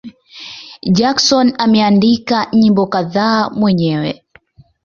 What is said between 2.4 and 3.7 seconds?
nyimbo kadhaa